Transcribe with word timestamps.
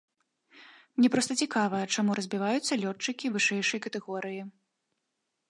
Мне 1.01 1.11
проста 1.15 1.37
цікава, 1.45 1.81
чаму 1.97 2.15
разбіваюцца 2.21 2.79
лётчыкі 2.85 3.33
вышэйшай 3.37 3.79
катэгорыі? 3.89 4.41